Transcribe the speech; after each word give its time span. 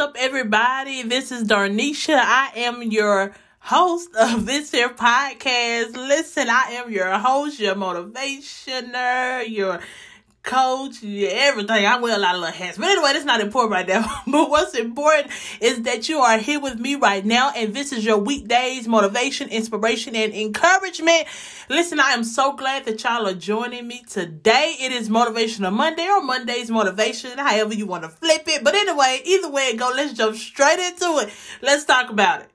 up, 0.00 0.16
everybody? 0.18 1.02
This 1.02 1.30
is 1.30 1.44
Darnesha. 1.46 2.14
I 2.16 2.52
am 2.56 2.82
your 2.82 3.34
host 3.58 4.08
of 4.16 4.46
this 4.46 4.70
here 4.70 4.88
podcast. 4.88 5.94
Listen, 5.94 6.48
I 6.48 6.78
am 6.82 6.90
your 6.90 7.18
host, 7.18 7.60
your 7.60 7.74
motivationer, 7.74 9.46
your 9.46 9.80
coach, 10.42 11.04
everything. 11.04 11.84
I 11.84 11.98
wear 12.00 12.16
a 12.16 12.18
lot 12.18 12.34
of 12.34 12.40
little 12.40 12.54
hats. 12.54 12.78
But 12.78 12.88
anyway, 12.88 13.12
that's 13.12 13.26
not 13.26 13.40
important 13.40 13.72
right 13.72 13.86
now. 13.86 14.22
but 14.26 14.48
what's 14.48 14.74
important 14.74 15.32
is 15.60 15.82
that 15.82 16.08
you 16.08 16.20
are 16.20 16.38
here 16.38 16.60
with 16.60 16.78
me 16.78 16.94
right 16.94 17.24
now, 17.24 17.52
and 17.54 17.74
this 17.74 17.92
is 17.92 18.04
your 18.04 18.18
weekdays 18.18 18.88
motivation, 18.88 19.48
inspiration, 19.50 20.16
and 20.16 20.32
encouragement. 20.32 21.26
Listen, 21.68 22.00
I 22.00 22.12
am 22.12 22.24
so 22.24 22.54
glad 22.54 22.86
that 22.86 23.02
y'all 23.04 23.26
are 23.26 23.34
joining 23.34 23.86
me 23.86 24.02
today. 24.08 24.76
It 24.80 24.92
is 24.92 25.08
Motivational 25.08 25.72
Monday 25.72 26.08
or 26.08 26.22
Monday's 26.22 26.70
Motivation, 26.70 27.36
however 27.36 27.74
you 27.74 27.86
want 27.86 28.04
to 28.04 28.08
flip. 28.08 28.39
But 28.62 28.74
anyway, 28.74 29.20
either 29.24 29.50
way 29.50 29.68
it 29.68 29.78
go, 29.78 29.92
let's 29.94 30.12
jump 30.12 30.36
straight 30.36 30.78
into 30.78 31.18
it. 31.18 31.32
Let's 31.62 31.84
talk 31.84 32.10
about 32.10 32.42
it. 32.42 32.50